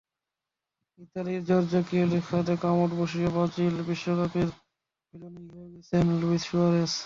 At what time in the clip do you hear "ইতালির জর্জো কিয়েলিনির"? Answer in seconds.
0.99-2.25